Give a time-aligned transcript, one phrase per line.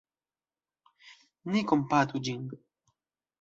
[1.55, 2.49] Ni kompatu ĝin.